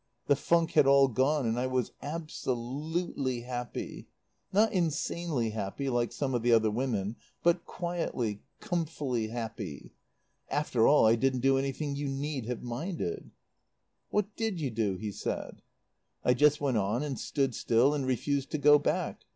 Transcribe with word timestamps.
The 0.25 0.35
funk 0.35 0.71
had 0.71 0.87
all 0.87 1.07
gone 1.07 1.45
and 1.45 1.59
I 1.59 1.67
was 1.67 1.91
absolutely 2.01 3.41
happy. 3.41 4.07
Not 4.51 4.73
insanely 4.73 5.51
happy 5.51 5.89
like 5.91 6.11
some 6.11 6.33
of 6.33 6.41
the 6.41 6.51
other 6.53 6.71
women, 6.71 7.17
but 7.43 7.65
quietly, 7.65 8.41
comfily 8.61 9.29
happy. 9.29 9.93
"After 10.49 10.87
all, 10.87 11.05
I 11.05 11.13
didn't 11.15 11.41
do 11.41 11.55
anything 11.55 11.95
you 11.95 12.07
need 12.07 12.47
have 12.47 12.63
minded." 12.63 13.29
"What 14.09 14.35
did 14.35 14.59
you 14.59 14.71
do?" 14.71 14.95
he 14.95 15.11
said. 15.11 15.61
"I 16.25 16.33
just 16.33 16.59
went 16.59 16.77
on 16.77 17.03
and 17.03 17.19
stood 17.19 17.53
still 17.53 17.93
and 17.93 18.03
refused 18.07 18.49
to 18.53 18.57
go 18.57 18.79
back. 18.79 19.21